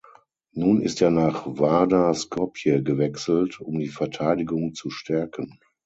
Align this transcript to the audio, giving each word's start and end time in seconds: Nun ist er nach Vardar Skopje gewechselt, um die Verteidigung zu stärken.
Nun 0.53 0.81
ist 0.81 0.99
er 1.03 1.11
nach 1.11 1.45
Vardar 1.45 2.15
Skopje 2.15 2.81
gewechselt, 2.81 3.59
um 3.61 3.77
die 3.77 3.89
Verteidigung 3.89 4.73
zu 4.73 4.89
stärken. 4.89 5.59